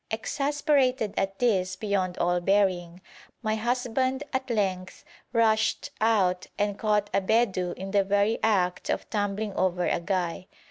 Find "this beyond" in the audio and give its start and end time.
1.37-2.17